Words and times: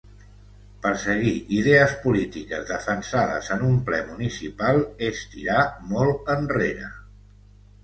Perseguir 0.85 1.33
idees 1.57 1.93
polítiques 2.05 2.65
defensades 2.71 3.51
en 3.57 3.63
un 3.69 3.77
ple 3.91 4.01
municipal 4.09 4.83
és 5.11 5.23
tirar 5.37 5.61
molt 5.95 6.35
enrere. 6.41 6.93